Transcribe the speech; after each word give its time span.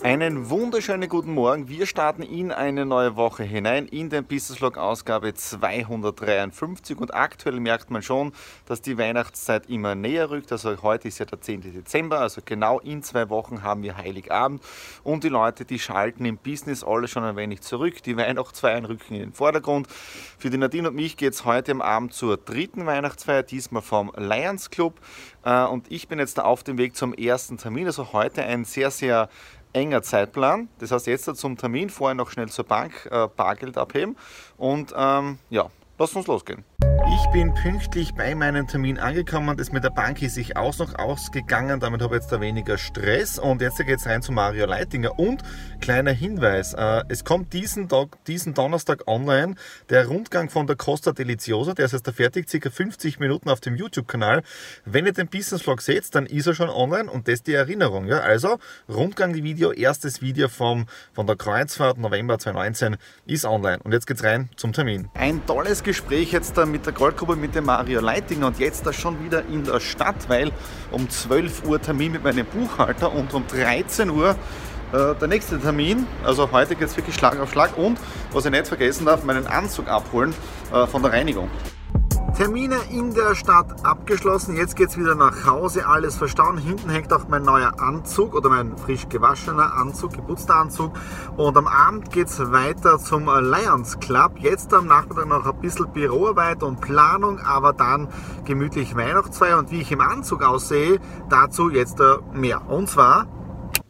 Einen 0.00 0.48
wunderschönen 0.48 1.08
guten 1.08 1.34
Morgen. 1.34 1.68
Wir 1.68 1.84
starten 1.84 2.22
in 2.22 2.52
eine 2.52 2.86
neue 2.86 3.16
Woche 3.16 3.42
hinein, 3.42 3.88
in 3.88 4.10
den 4.10 4.24
Business 4.24 4.58
Vlog 4.58 4.78
Ausgabe 4.78 5.34
253 5.34 6.96
und 6.98 7.12
aktuell 7.12 7.58
merkt 7.58 7.90
man 7.90 8.02
schon, 8.02 8.32
dass 8.66 8.80
die 8.80 8.96
Weihnachtszeit 8.96 9.68
immer 9.68 9.96
näher 9.96 10.30
rückt. 10.30 10.52
Also 10.52 10.82
heute 10.82 11.08
ist 11.08 11.18
ja 11.18 11.24
der 11.24 11.40
10. 11.40 11.62
Dezember, 11.72 12.20
also 12.20 12.40
genau 12.44 12.78
in 12.78 13.02
zwei 13.02 13.28
Wochen 13.28 13.64
haben 13.64 13.82
wir 13.82 13.96
Heiligabend 13.96 14.62
und 15.02 15.24
die 15.24 15.30
Leute, 15.30 15.64
die 15.64 15.80
schalten 15.80 16.24
im 16.26 16.36
Business 16.36 16.84
alle 16.84 17.08
schon 17.08 17.24
ein 17.24 17.34
wenig 17.34 17.62
zurück. 17.62 18.00
Die 18.04 18.16
Weihnachtsfeiern 18.16 18.84
rücken 18.84 19.14
in 19.14 19.20
den 19.20 19.32
Vordergrund. 19.32 19.88
Für 20.38 20.48
die 20.48 20.58
Nadine 20.58 20.90
und 20.90 20.94
mich 20.94 21.16
geht 21.16 21.32
es 21.32 21.44
heute 21.44 21.72
am 21.72 21.82
Abend 21.82 22.14
zur 22.14 22.36
dritten 22.36 22.86
Weihnachtsfeier, 22.86 23.42
diesmal 23.42 23.82
vom 23.82 24.12
Lions 24.16 24.70
Club 24.70 25.00
äh, 25.44 25.64
und 25.64 25.90
ich 25.90 26.06
bin 26.06 26.20
jetzt 26.20 26.38
auf 26.38 26.62
dem 26.62 26.78
Weg 26.78 26.94
zum 26.94 27.14
ersten 27.14 27.56
Termin. 27.56 27.86
Also 27.86 28.12
heute 28.12 28.44
ein 28.44 28.64
sehr, 28.64 28.92
sehr 28.92 29.28
enger 29.78 30.02
Zeitplan. 30.02 30.68
Das 30.78 30.90
heißt, 30.90 31.06
jetzt 31.06 31.24
zum 31.36 31.56
Termin 31.56 31.90
vorher 31.90 32.14
noch 32.14 32.30
schnell 32.30 32.48
zur 32.48 32.64
Bank 32.64 33.08
äh, 33.10 33.28
Bargeld 33.34 33.78
abheben 33.78 34.16
und 34.56 34.92
ähm, 34.96 35.38
ja, 35.50 35.70
lass 35.98 36.14
uns 36.14 36.26
losgehen. 36.26 36.64
Ich 37.20 37.32
bin 37.32 37.52
pünktlich 37.52 38.14
bei 38.14 38.34
meinem 38.36 38.68
Termin 38.68 38.96
angekommen. 38.96 39.56
Das 39.56 39.72
mit 39.72 39.82
der 39.82 39.90
Bank 39.90 40.22
ist 40.22 40.34
sich 40.34 40.56
auch 40.56 40.78
noch 40.78 40.94
ausgegangen. 40.94 41.80
Damit 41.80 42.00
habe 42.00 42.14
ich 42.14 42.22
jetzt 42.22 42.32
da 42.32 42.40
weniger 42.40 42.78
Stress. 42.78 43.40
Und 43.40 43.60
jetzt 43.60 43.78
geht 43.78 43.98
es 43.98 44.06
rein 44.06 44.22
zu 44.22 44.30
Mario 44.30 44.66
Leitinger. 44.66 45.18
Und 45.18 45.42
kleiner 45.80 46.12
Hinweis: 46.12 46.74
äh, 46.74 47.02
Es 47.08 47.24
kommt 47.24 47.52
diesen, 47.52 47.88
Tag, 47.88 48.24
diesen 48.26 48.54
Donnerstag 48.54 49.08
online 49.08 49.56
der 49.90 50.06
Rundgang 50.06 50.48
von 50.48 50.68
der 50.68 50.76
Costa 50.76 51.12
Deliciosa. 51.12 51.74
Der 51.74 51.86
ist 51.86 51.92
jetzt 51.92 52.06
da 52.06 52.12
fertig, 52.12 52.48
circa 52.48 52.70
50 52.70 53.18
Minuten 53.18 53.50
auf 53.50 53.60
dem 53.60 53.74
YouTube-Kanal. 53.74 54.42
Wenn 54.84 55.04
ihr 55.04 55.12
den 55.12 55.26
Business 55.26 55.62
Vlog 55.62 55.82
seht, 55.82 56.14
dann 56.14 56.24
ist 56.24 56.46
er 56.46 56.54
schon 56.54 56.70
online 56.70 57.10
und 57.10 57.26
das 57.26 57.42
die 57.42 57.54
Erinnerung. 57.54 58.06
Ja? 58.06 58.20
Also 58.20 58.58
Rundgang, 58.88 59.32
die 59.32 59.42
Video, 59.42 59.72
erstes 59.72 60.22
Video 60.22 60.48
vom, 60.48 60.86
von 61.12 61.26
der 61.26 61.36
Kreuzfahrt 61.36 61.98
November 61.98 62.38
2019 62.38 62.96
ist 63.26 63.44
online. 63.44 63.80
Und 63.82 63.92
jetzt 63.92 64.06
geht's 64.06 64.22
rein 64.22 64.50
zum 64.56 64.72
Termin. 64.72 65.08
Ein 65.14 65.44
tolles 65.46 65.82
Gespräch 65.82 66.32
jetzt 66.32 66.56
da 66.56 66.64
mit 66.64 66.86
der 66.86 66.92
Goldgruppe 67.08 67.36
mit 67.36 67.54
dem 67.54 67.64
Mario 67.64 68.02
Leitinger 68.02 68.48
und 68.48 68.58
jetzt 68.58 68.84
da 68.84 68.92
schon 68.92 69.24
wieder 69.24 69.42
in 69.46 69.64
der 69.64 69.80
Stadt, 69.80 70.28
weil 70.28 70.52
um 70.90 71.08
12 71.08 71.64
Uhr 71.64 71.80
Termin 71.80 72.12
mit 72.12 72.22
meinem 72.22 72.44
Buchhalter 72.44 73.10
und 73.14 73.32
um 73.32 73.46
13 73.46 74.10
Uhr 74.10 74.36
äh, 74.92 75.14
der 75.14 75.26
nächste 75.28 75.58
Termin. 75.58 76.06
Also 76.22 76.52
heute 76.52 76.74
geht 76.74 76.86
es 76.86 76.96
wirklich 76.98 77.14
Schlag 77.14 77.40
auf 77.40 77.50
Schlag 77.50 77.78
und, 77.78 77.98
was 78.32 78.44
ich 78.44 78.50
nicht 78.50 78.68
vergessen 78.68 79.06
darf, 79.06 79.24
meinen 79.24 79.46
Anzug 79.46 79.88
abholen 79.88 80.34
äh, 80.70 80.86
von 80.86 81.00
der 81.00 81.12
Reinigung. 81.12 81.48
Termine 82.38 82.76
in 82.92 83.14
der 83.14 83.34
Stadt 83.34 83.84
abgeschlossen. 83.84 84.54
Jetzt 84.54 84.76
geht 84.76 84.90
es 84.90 84.96
wieder 84.96 85.16
nach 85.16 85.44
Hause, 85.44 85.88
alles 85.88 86.14
verstauen. 86.14 86.56
Hinten 86.56 86.88
hängt 86.88 87.12
auch 87.12 87.26
mein 87.26 87.42
neuer 87.42 87.80
Anzug 87.80 88.32
oder 88.32 88.48
mein 88.48 88.78
frisch 88.78 89.08
gewaschener 89.08 89.74
Anzug, 89.74 90.12
geputzter 90.12 90.54
Anzug. 90.54 90.92
Und 91.36 91.56
am 91.56 91.66
Abend 91.66 92.12
geht 92.12 92.28
es 92.28 92.38
weiter 92.52 93.00
zum 93.00 93.24
Lions 93.24 93.98
Club. 93.98 94.38
Jetzt 94.38 94.72
am 94.72 94.86
Nachmittag 94.86 95.26
noch 95.26 95.46
ein 95.46 95.60
bisschen 95.60 95.92
Büroarbeit 95.92 96.62
und 96.62 96.80
Planung, 96.80 97.40
aber 97.40 97.72
dann 97.72 98.06
gemütlich 98.44 98.94
Weihnachtsfeier. 98.94 99.58
Und 99.58 99.72
wie 99.72 99.80
ich 99.80 99.90
im 99.90 100.00
Anzug 100.00 100.44
aussehe, 100.44 101.00
dazu 101.28 101.70
jetzt 101.70 101.98
mehr. 102.32 102.70
Und 102.70 102.88
zwar 102.88 103.26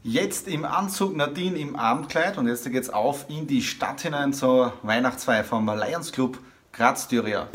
Jetzt 0.02 0.48
im 0.48 0.64
Anzug, 0.64 1.14
Nadine 1.14 1.58
im 1.58 1.76
Abendkleid 1.76 2.38
und 2.38 2.48
jetzt 2.48 2.64
geht 2.64 2.82
es 2.82 2.88
auf 2.88 3.26
in 3.28 3.46
die 3.46 3.60
Stadt 3.60 4.00
hinein 4.00 4.32
zur 4.32 4.72
Weihnachtsfeier 4.82 5.44
vom 5.44 5.66
Lions 5.66 6.12
Club 6.12 6.38
Graz-Styria. 6.72 7.48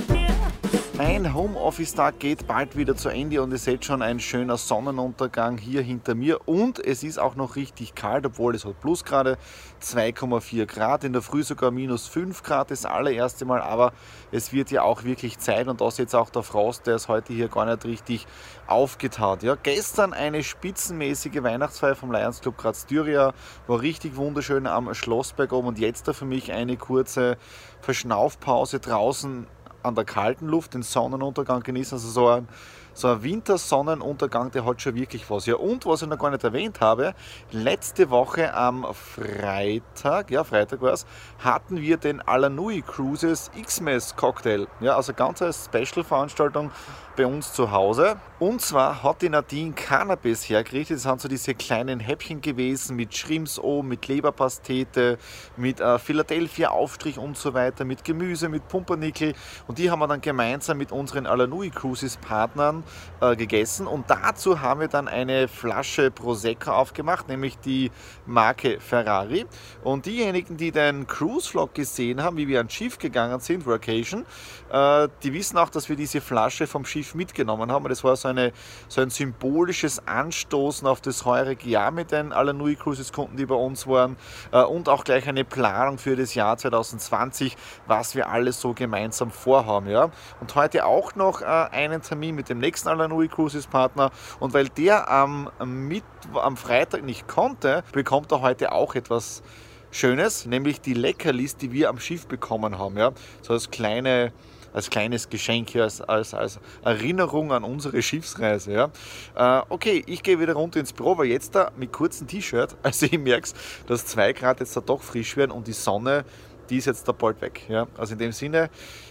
Mein 0.96 1.34
Homeoffice-Tag 1.34 2.20
geht 2.20 2.46
bald 2.46 2.78
wieder 2.78 2.96
zu 2.96 3.09
Ende 3.09 3.42
und 3.42 3.52
ihr 3.52 3.58
seht 3.58 3.84
schon 3.84 4.04
ein 4.04 4.20
schöner 4.20 4.58
Sonnenuntergang 4.58 5.58
hier 5.58 5.81
hinter 5.81 6.14
mir. 6.14 6.48
Und 6.48 6.78
es 6.78 7.02
ist 7.04 7.18
auch 7.18 7.36
noch 7.36 7.56
richtig 7.56 7.96
kalt, 7.96 8.28
obwohl 8.28 8.54
es 8.54 8.64
hat 8.64 8.80
plus 8.80 9.04
gerade 9.04 9.40
2,4 9.81 10.68
Grad, 10.68 11.04
in 11.04 11.12
der 11.12 11.24
Früh 11.24 11.42
sogar 11.42 11.72
minus 11.72 12.06
5 12.06 12.44
Grad 12.44 12.70
das 12.70 12.86
allererste 12.86 13.44
Mal, 13.44 13.59
aber 13.59 13.92
es 14.31 14.54
wird 14.54 14.70
ja 14.70 14.84
auch 14.84 15.04
wirklich 15.04 15.40
Zeit 15.40 15.68
und 15.68 15.81
da 15.81 15.88
ist 15.88 15.98
jetzt 15.98 16.14
auch 16.14 16.30
der 16.30 16.44
Frost, 16.44 16.86
der 16.86 16.98
ist 16.98 17.08
heute 17.08 17.34
hier 17.34 17.48
gar 17.48 17.66
nicht 17.66 17.86
richtig 17.86 18.28
aufgetaut. 18.68 19.42
Ja, 19.42 19.56
gestern 19.56 20.14
eine 20.14 20.44
spitzenmäßige 20.44 21.42
Weihnachtsfeier 21.42 21.96
vom 21.96 22.12
Lions 22.12 22.40
Club 22.40 22.60
Graz 22.60 22.84
Styria, 22.84 23.34
war 23.66 23.81
richtig 23.81 24.16
wunderschön 24.16 24.68
am 24.68 24.94
Schlossberg 24.94 25.54
oben. 25.54 25.70
Und 25.70 25.80
jetzt 25.80 26.08
da 26.08 26.14
für 26.14 26.25
mich 26.25 26.52
eine 26.52 26.78
kurze 26.78 27.38
Verschnaufpause 27.81 28.80
draußen 28.80 29.48
an 29.83 29.95
der 29.95 30.05
kalten 30.05 30.47
Luft 30.47 30.73
den 30.73 30.83
Sonnenuntergang 30.83 31.61
genießen. 31.61 31.95
Also 31.97 32.09
so 32.09 32.27
ein, 32.27 32.47
so 32.94 33.08
ein 33.08 33.24
Wintersonnenuntergang, 33.24 34.52
der 34.52 34.66
hat 34.66 34.81
schon 34.81 34.96
wirklich 34.96 35.30
was. 35.30 35.46
Ja, 35.46 35.56
und 35.56 35.86
was 35.86 36.02
ich 36.02 36.08
noch 36.08 36.18
gar 36.18 36.30
nicht 36.30 36.44
erwähnt 36.44 36.81
habe, 36.81 37.14
letzte 37.52 38.09
Woche 38.09 38.54
am 38.54 38.86
Freitag, 38.94 40.31
ja, 40.31 40.44
Freitag 40.44 40.81
war 40.81 40.94
es, 40.94 41.06
hatten 41.40 41.81
wir 41.81 41.98
den 41.98 42.22
Alanui 42.22 42.81
Cruises 42.81 43.52
X-Mess 43.56 44.16
Cocktail. 44.16 44.68
Ja, 44.80 44.96
also 44.96 45.14
ganz 45.14 45.42
eine 45.42 45.54
Special-Veranstaltung 45.54 46.72
bei 47.16 47.26
uns 47.26 47.54
zu 47.54 47.72
Hause. 47.72 48.18
Und 48.40 48.62
zwar 48.62 49.04
hat 49.04 49.22
die 49.22 49.30
Nadine 49.30 49.74
Cannabis 49.74 50.50
hergerichtet. 50.50 50.98
Das 50.98 51.04
sind 51.04 51.22
so 51.22 51.28
diese 51.28 51.54
kleinen 51.54 52.00
Häppchen 52.00 52.42
gewesen 52.42 52.96
mit 52.96 53.16
Shrimps 53.16 53.60
oben, 53.60 53.90
mit 53.90 54.08
Leberpastete, 54.08 55.18
mit 55.56 55.80
äh, 55.80 56.00
Philadelphia 56.00 56.70
Aufstrich 56.70 57.18
und 57.18 57.38
so 57.38 57.54
weiter, 57.54 57.86
mit 57.86 58.04
Gemüse, 58.04 58.50
mit 58.50 58.68
Pumpernickel. 58.68 59.34
Und 59.68 59.78
die 59.78 59.92
haben 59.92 60.00
wir 60.00 60.08
dann 60.08 60.22
gemeinsam 60.22 60.78
mit 60.78 60.92
unseren 60.92 61.28
Alanui 61.28 61.70
Cruises 61.70 62.18
Partnern 62.18 62.82
äh, 63.21 63.35
gegessen. 63.35 63.85
Und 63.85 64.09
dazu 64.09 64.61
haben 64.61 64.81
wir 64.81 64.88
dann 64.88 65.07
eine 65.07 65.47
Flasche 65.47 66.09
Prosecco 66.09 66.71
aufgemacht, 66.71 67.27
nämlich 67.27 67.59
die 67.59 67.91
Marke 68.25 68.79
Ferrari. 68.79 69.45
Und 69.83 70.05
diejenigen, 70.05 70.57
die 70.57 70.71
den 70.71 71.05
Cruise 71.05 71.49
Vlog 71.49 71.73
gesehen 71.73 72.23
haben, 72.23 72.38
wie 72.38 72.47
wir 72.47 72.57
ans 72.57 72.73
Schiff 72.73 72.97
gegangen 72.97 73.39
sind, 73.39 73.66
Vacation, 73.66 74.25
äh, 74.71 75.07
die 75.21 75.33
wissen 75.33 75.57
auch, 75.57 75.69
dass 75.69 75.89
wir 75.89 75.95
diese 75.95 76.21
Flasche 76.21 76.66
vom 76.66 76.85
Schiff 76.85 77.03
Schiff 77.03 77.16
mitgenommen 77.16 77.71
haben. 77.71 77.88
Das 77.89 78.03
war 78.03 78.16
so, 78.16 78.27
eine, 78.29 78.53
so 78.88 79.01
ein 79.01 79.09
symbolisches 79.09 80.07
Anstoßen 80.07 80.88
auf 80.88 81.01
das 81.01 81.25
heurige 81.25 81.69
Jahr 81.69 81.91
mit 81.91 82.11
den 82.11 82.31
Alanui 82.31 82.75
Cruises 82.75 83.11
Kunden, 83.11 83.38
die 83.38 83.45
bei 83.45 83.55
uns 83.55 83.88
waren 83.88 84.15
äh, 84.51 84.63
und 84.63 84.89
auch 84.89 85.03
gleich 85.03 85.27
eine 85.27 85.44
Planung 85.44 85.97
für 85.97 86.15
das 86.15 86.33
Jahr 86.33 86.57
2020, 86.57 87.57
was 87.88 88.15
wir 88.15 88.29
alles 88.29 88.61
so 88.61 88.73
gemeinsam 88.73 89.31
vorhaben. 89.31 89.89
Ja? 89.89 90.12
Und 90.39 90.56
heute 90.56 90.86
auch 90.86 91.15
noch 91.15 91.41
äh, 91.41 91.45
einen 91.45 92.01
Termin 92.01 92.36
mit 92.36 92.50
dem 92.50 92.59
nächsten 92.59 92.73
Alanui 92.88 93.28
Cruises 93.28 93.68
Partner 93.68 94.12
und 94.40 94.54
weil 94.54 94.70
der 94.70 95.10
am, 95.10 95.50
mit, 95.64 96.04
am 96.34 96.58
Freitag 96.58 97.04
nicht 97.04 97.28
konnte, 97.28 97.84
bekommt 97.92 98.31
er 98.31 98.42
heute 98.42 98.72
auch 98.72 98.96
etwas 98.96 99.44
Schönes, 99.92 100.46
nämlich 100.46 100.81
die 100.81 100.96
Leckerlis, 100.96 101.56
die 101.56 101.72
wir 101.72 101.90
am 101.90 102.00
Schiff 102.00 102.28
bekommen 102.28 102.80
haben. 102.80 102.98
Ja? 102.98 103.12
So 103.42 103.54
als 103.54 103.70
kleine 103.70 104.34
als 104.74 104.90
kleines 104.90 105.30
Geschenk 105.30 105.75
als, 105.75 106.02
als, 106.02 106.34
als 106.34 106.60
Erinnerung 106.84 107.52
an 107.52 107.64
unsere 107.64 108.02
Schiffsreise. 108.02 108.74
Ja. 108.74 109.60
Äh, 109.60 109.64
okay, 109.70 110.04
ich 110.08 110.24
gehe 110.24 110.40
wieder 110.40 110.54
runter 110.54 110.80
ins 110.80 110.92
Büro, 110.94 111.18
weil 111.18 111.28
jetzt 111.28 111.56
da 111.56 111.72
mit 111.78 111.94
kurzem 111.94 112.28
T-Shirt, 112.28 112.75
also 112.84 113.06
ich 113.06 113.20
merke 113.20 113.50
dass 113.88 114.06
zwei 114.06 114.34
Grad 114.34 114.60
jetzt 114.60 114.75
da 114.75 114.81
doch 114.81 115.02
frisch 115.02 115.38
werden 115.38 115.52
und 115.52 115.68
die 115.68 115.74
Sonne, 115.74 116.25
die 116.70 116.78
ist 116.78 116.86
jetzt 116.86 117.08
da 117.08 117.12
bald 117.12 117.40
weg. 117.42 117.62
Ja. 117.70 117.88
Also 117.98 118.14
in 118.14 118.20
dem 118.20 118.31
Sinne, 118.31 118.70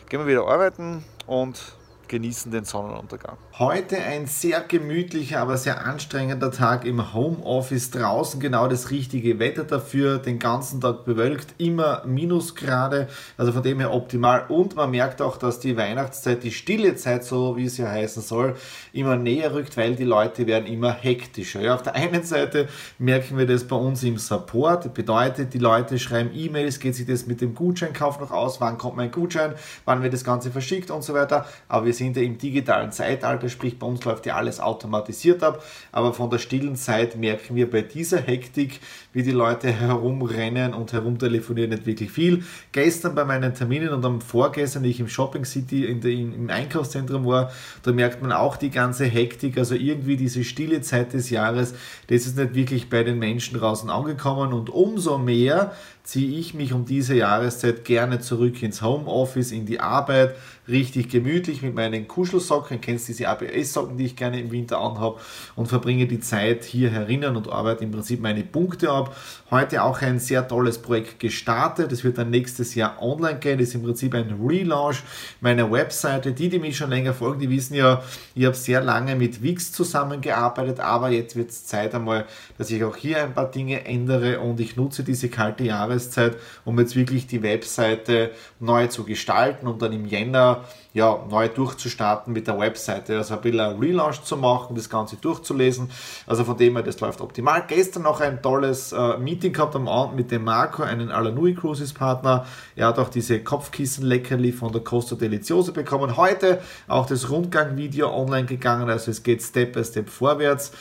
gehen 0.09 0.21
wir 0.21 0.27
wieder 0.27 0.47
arbeiten 0.47 1.05
und 1.27 1.77
genießen 2.13 2.53
den 2.53 2.65
Sonnenuntergang. 2.65 3.39
Heute 3.59 3.97
ein 3.97 4.27
sehr 4.27 4.61
gemütlicher, 4.61 5.41
aber 5.41 5.57
sehr 5.57 5.87
anstrengender 5.87 6.51
Tag 6.51 6.85
im 6.85 7.15
Homeoffice. 7.15 7.91
Draußen 7.91 8.39
genau 8.39 8.69
das 8.69 8.91
richtige 8.91 9.39
Wetter 9.39 9.65
dafür, 9.65 10.19
den 10.19 10.39
ganzen 10.39 10.83
Tag 10.83 11.07
bewölkt, 11.07 11.55
immer 11.57 12.05
Minusgrade, 12.05 13.09
also 13.39 13.53
von 13.53 13.63
dem 13.63 13.81
her 13.81 13.95
optimal. 13.95 14.45
Und 14.51 14.77
man 14.77 14.91
merkt 14.91 15.23
auch, 15.23 15.39
dass 15.39 15.59
die 15.59 15.79
Weihnachtszeit, 15.79 16.43
die 16.43 16.51
stille 16.51 16.97
Zeit, 16.97 17.25
so 17.25 17.57
wie 17.57 17.65
es 17.65 17.79
ja 17.79 17.89
heißen 17.89 18.23
soll, 18.23 18.57
immer 18.93 19.17
näher 19.17 19.55
rückt, 19.55 19.79
weil 19.79 19.97
die 19.97 20.05
Leute 20.05 20.47
werden 20.47 20.67
immer 20.67 20.93
hektischer. 20.93 21.63
Ja, 21.63 21.75
auf 21.75 21.83
der 21.83 21.95
einen 21.95 22.25
Seite 22.25 22.69
merken 22.99 23.39
wir 23.39 23.47
das 23.47 23.65
bei 23.65 23.77
uns 23.77 24.03
im 24.03 24.19
Support, 24.19 24.85
das 24.85 24.93
bedeutet, 24.93 25.55
die 25.55 25.59
Leute 25.59 25.99
schreiben 25.99 26.31
E-Mails, 26.35 26.79
geht 26.79 26.95
sich 26.95 27.07
das 27.07 27.27
mit 27.27 27.41
dem 27.41 27.55
Gutscheinkauf 27.55 28.21
noch 28.21 28.33
aus, 28.33 28.61
wann 28.61 28.77
kommt 28.77 28.99
mein 28.99 29.11
Gutschein, 29.11 29.55
wann 29.87 30.03
wird 30.03 30.13
das 30.13 30.25
Ganze 30.25 30.51
verschickt 30.51 30.91
und 30.91 31.03
so 31.03 31.15
weiter. 31.15 31.47
Aber 31.69 31.87
wir 31.87 31.95
sind 31.95 32.02
ja 32.03 32.23
im 32.23 32.39
digitalen 32.39 32.93
Zeitalter, 32.93 33.49
sprich 33.49 33.79
bei 33.79 33.87
uns 33.87 34.05
läuft 34.05 34.27
ja 34.27 34.37
alles 34.37 34.61
automatisiert 34.61 35.43
ab. 35.43 35.65
Aber 35.93 36.13
von 36.13 36.31
der 36.31 36.39
stillen 36.39 36.77
Zeit 36.77 37.17
merken 37.17 37.55
wir 37.55 37.71
bei 37.71 37.83
dieser 37.83 38.21
Hektik, 38.21 38.81
wie 39.13 39.23
die 39.23 39.31
Leute 39.31 39.71
herumrennen 39.71 40.75
und 40.75 40.93
herumtelefonieren, 40.93 41.71
nicht 41.71 41.87
wirklich 41.87 42.11
viel. 42.11 42.45
Gestern 42.73 43.15
bei 43.15 43.25
meinen 43.25 43.55
Terminen 43.55 43.91
und 43.91 44.05
am 44.05 44.21
vorgestern, 44.21 44.85
ich 44.85 45.01
im 45.01 45.09
Shopping 45.09 45.45
City 45.45 45.85
in 45.85 46.01
der, 46.01 46.11
im 46.13 46.51
Einkaufszentrum 46.51 47.27
war, 47.27 47.53
da 47.83 47.93
merkt 47.93 48.23
man 48.23 48.33
auch 48.33 48.57
die 48.57 48.71
ganze 48.71 49.05
Hektik, 49.05 49.59
also 49.59 49.75
irgendwie 49.75 50.17
diese 50.17 50.45
stille 50.45 50.81
Zeit 50.81 51.13
des 51.13 51.31
Jahres, 51.31 51.75
das 52.09 52.27
ist 52.27 52.37
nicht 52.37 52.55
wirklich 52.55 52.91
bei 52.91 53.05
den 53.05 53.19
Menschen 53.19 53.59
draußen 53.59 53.91
angekommen 53.91 54.53
und 54.53 54.71
umso 54.71 55.19
mehr 55.19 55.73
ziehe 56.03 56.39
ich 56.39 56.55
mich 56.55 56.73
um 56.73 56.85
diese 56.85 57.15
Jahreszeit 57.15 57.85
gerne 57.85 58.21
zurück 58.21 58.63
ins 58.63 58.83
Homeoffice, 58.83 59.53
in 59.53 59.67
die 59.67 59.81
Arbeit, 59.81 60.35
richtig 60.69 61.11
gemütlich 61.11 61.63
mit 61.63 61.75
meinen 61.75 62.09
Kuschelsocken, 62.09 62.81
kennst 62.81 63.09
diese 63.09 63.29
ABS-Socken, 63.29 63.97
die 63.97 64.07
ich 64.07 64.17
gerne 64.17 64.41
im 64.41 64.51
Winter 64.51 64.81
anhabe 64.81 65.21
und 65.57 65.67
verbringe 65.67 66.07
die 66.07 66.21
Zeit 66.21 66.65
hier 66.65 66.91
herinnen 66.91 67.37
und 67.37 67.49
arbeite 67.49 67.85
im 67.85 67.91
Prinzip 67.91 68.21
meine 68.21 68.43
Punkte 68.43 68.91
ab. 68.91 69.17
Heute 69.51 69.83
auch 69.83 70.01
ein 70.03 70.19
sehr 70.19 70.47
tolles 70.49 70.79
Projekt 70.79 71.21
gestartet, 71.21 71.93
das 71.93 72.05
wird 72.05 72.19
dann 72.19 72.31
nächstes 72.31 72.75
Jahr 72.75 73.03
online 73.03 73.39
gehen, 73.39 73.59
das 73.59 73.69
ist 73.69 73.75
im 73.75 73.83
Prinzip 73.83 74.15
ein 74.15 74.41
Relaunch 74.45 75.03
meiner 75.41 75.71
Webseite. 75.71 76.33
Die, 76.33 76.49
die 76.49 76.59
mich 76.59 76.77
schon 76.77 76.91
länger 76.91 77.13
folgen, 77.13 77.41
die 77.41 77.51
wissen 77.51 77.75
ja, 77.75 78.03
ich 78.35 78.45
habe 78.45 78.57
sehr 78.57 78.83
lange 78.83 79.15
mit 79.17 79.43
Wix 79.43 79.73
zusammengearbeitet, 79.73 80.81
aber 80.81 81.11
jetzt 81.11 81.37
wird 81.37 81.51
es 81.51 81.67
Zeit 81.67 81.95
einmal, 81.95 82.25
dass 82.57 82.71
ich 82.71 82.83
auch 82.83 82.97
hier 82.97 83.23
ein 83.23 83.35
paar 83.35 83.51
Dinge 83.51 83.85
ändere 83.85 84.41
und 84.41 84.59
ich 84.61 84.77
nutze 84.77 85.05
diese 85.05 85.29
kalte 85.29 85.65
Jahre 85.65 85.83
Jahreszeit, 85.83 86.37
um 86.65 86.79
jetzt 86.79 86.97
wirklich 86.97 87.27
die 87.27 87.43
Webseite 87.43 88.31
neu 88.61 88.87
zu 88.87 89.05
gestalten 89.05 89.67
und 89.67 89.83
dann 89.83 89.93
im 89.93 90.07
Jänner 90.07 90.52
ja, 90.93 91.19
neu 91.31 91.49
durchzustarten 91.49 92.33
mit 92.33 92.47
der 92.47 92.59
Webseite. 92.59 93.17
Also 93.17 93.35
ein 93.35 93.41
bisschen 93.41 93.61
ein 93.61 93.79
Relaunch 93.79 94.23
zu 94.23 94.37
machen, 94.37 94.75
das 94.75 94.89
Ganze 94.89 95.17
durchzulesen. 95.17 95.91
Also 96.27 96.45
von 96.45 96.57
dem 96.57 96.75
her, 96.75 96.83
das 96.83 97.01
läuft 97.01 97.21
optimal. 97.21 97.65
Gestern 97.67 98.03
noch 98.03 98.21
ein 98.21 98.43
tolles 98.43 98.93
äh, 98.93 99.17
Meeting 99.19 99.53
gehabt 99.53 99.75
am 99.77 99.89
Abend 99.89 100.17
mit 100.17 100.31
dem 100.31 100.45
Marco, 100.45 100.83
einen 100.83 101.11
Alanui 101.11 101.55
Cruises 101.55 101.93
Partner. 101.93 102.47
Er 102.77 102.89
hat 102.89 102.99
auch 102.99 103.09
diese 103.09 103.43
Kopfkissen-Leckerli 103.43 104.53
von 104.53 104.73
der 104.73 104.83
Costa 104.83 105.17
Deliziosa 105.17 105.73
bekommen. 105.73 106.17
Heute 106.17 106.61
auch 106.89 107.07
das 107.07 107.31
Rundgang-Video 107.31 108.13
online 108.13 108.47
gegangen, 108.47 108.91
also 108.91 109.11
es 109.11 109.23
geht 109.23 109.43
Step 109.43 109.73
by 109.73 109.85
Step 109.85 110.09
vorwärts. 110.09 110.73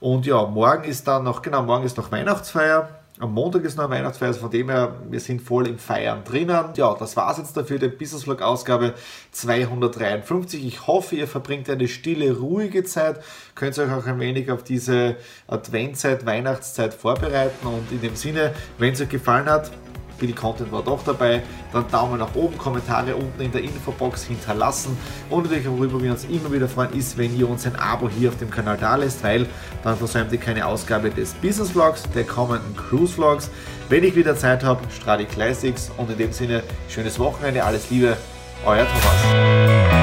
Und 0.00 0.26
ja, 0.26 0.44
morgen 0.46 0.84
ist 0.84 1.08
dann 1.08 1.24
noch, 1.24 1.40
genau, 1.40 1.62
morgen 1.62 1.84
ist 1.84 1.96
noch 1.96 2.12
Weihnachtsfeier. 2.12 3.03
Am 3.20 3.32
Montag 3.32 3.62
ist 3.62 3.78
noch 3.78 3.88
Weihnachtsfeier, 3.90 4.28
also 4.28 4.40
von 4.40 4.50
dem 4.50 4.68
her, 4.68 4.96
wir 5.08 5.20
sind 5.20 5.40
voll 5.40 5.68
im 5.68 5.78
Feiern 5.78 6.24
drinnen. 6.24 6.70
Ja, 6.74 6.96
das 6.98 7.16
war 7.16 7.30
es 7.30 7.38
jetzt 7.38 7.56
dafür, 7.56 7.78
die 7.78 7.86
Business 7.86 8.24
Vlog 8.24 8.42
Ausgabe 8.42 8.94
253. 9.30 10.66
Ich 10.66 10.88
hoffe, 10.88 11.14
ihr 11.14 11.28
verbringt 11.28 11.70
eine 11.70 11.86
stille, 11.86 12.36
ruhige 12.36 12.82
Zeit, 12.82 13.22
könnt 13.54 13.78
euch 13.78 13.92
auch 13.92 14.04
ein 14.06 14.18
wenig 14.18 14.50
auf 14.50 14.64
diese 14.64 15.14
Adventzeit, 15.46 16.26
Weihnachtszeit 16.26 16.92
vorbereiten 16.92 17.68
und 17.68 17.92
in 17.92 18.00
dem 18.00 18.16
Sinne, 18.16 18.52
wenn 18.78 18.94
es 18.94 19.00
euch 19.00 19.10
gefallen 19.10 19.46
hat, 19.46 19.70
viel 20.18 20.34
Content 20.34 20.72
war 20.72 20.82
doch 20.82 21.02
dabei. 21.04 21.42
Dann 21.72 21.84
Daumen 21.90 22.18
nach 22.18 22.34
oben, 22.34 22.56
Kommentare 22.58 23.14
unten 23.16 23.40
in 23.40 23.52
der 23.52 23.62
Infobox 23.62 24.24
hinterlassen. 24.24 24.96
Und 25.30 25.44
natürlich, 25.44 25.68
worüber 25.68 26.02
wir 26.02 26.12
uns 26.12 26.24
immer 26.24 26.52
wieder 26.52 26.68
freuen, 26.68 26.92
ist, 26.92 27.16
wenn 27.18 27.36
ihr 27.36 27.48
uns 27.48 27.66
ein 27.66 27.76
Abo 27.76 28.08
hier 28.08 28.28
auf 28.30 28.38
dem 28.38 28.50
Kanal 28.50 28.76
da 28.76 28.96
lässt, 28.96 29.22
weil 29.24 29.46
dann 29.82 29.96
versäumt 29.96 30.32
ihr 30.32 30.38
keine 30.38 30.66
Ausgabe 30.66 31.10
des 31.10 31.34
Business 31.34 31.70
Vlogs, 31.70 32.02
der 32.14 32.24
kommenden 32.24 32.76
Cruise 32.76 33.14
Vlogs. 33.14 33.50
Wenn 33.88 34.04
ich 34.04 34.16
wieder 34.16 34.36
Zeit 34.36 34.64
habe, 34.64 34.80
Stradi 34.90 35.24
Classics 35.24 35.90
und 35.96 36.10
in 36.10 36.18
dem 36.18 36.32
Sinne 36.32 36.62
schönes 36.88 37.18
Wochenende, 37.18 37.64
alles 37.64 37.90
Liebe, 37.90 38.16
euer 38.64 38.86
Thomas. 38.86 39.93